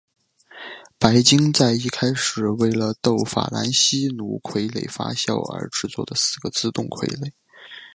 [0.97, 7.31] 白金在一开始为了逗法兰西奴傀儡发笑而制作的四个自动傀儡。